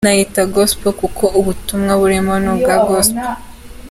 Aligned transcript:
Nayita 0.05 0.41
Gospel 0.55 0.89
kuko 1.01 1.25
ubutumwa 1.39 1.91
burimo 2.01 2.33
ni 2.41 2.49
ubwa 2.53 2.75
Gospel. 2.87 3.27